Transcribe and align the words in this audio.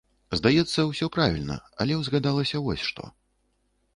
Здаецца, 0.37 0.85
усё 0.91 1.09
правільна, 1.17 1.57
але 1.85 1.99
ўзгадалася 1.99 2.61
вось 2.69 2.85
што. 2.89 3.03